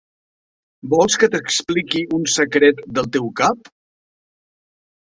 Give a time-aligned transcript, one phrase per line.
[0.93, 3.73] Vols que t'expliqui un secret del teu cap?